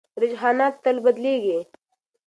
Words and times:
رجحانات 0.21 0.75
تل 0.83 0.97
بدلېږي. 1.03 1.59